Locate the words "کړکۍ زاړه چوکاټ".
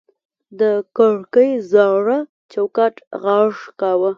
0.97-2.95